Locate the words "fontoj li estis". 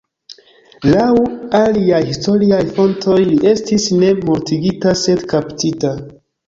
2.79-3.89